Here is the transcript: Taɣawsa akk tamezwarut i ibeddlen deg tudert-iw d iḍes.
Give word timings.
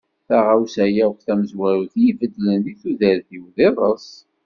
Taɣawsa 0.27 0.85
akk 1.05 1.17
tamezwarut 1.25 1.93
i 1.97 2.03
ibeddlen 2.09 2.59
deg 2.65 2.75
tudert-iw 2.81 3.45
d 3.55 3.57
iḍes. 3.67 4.07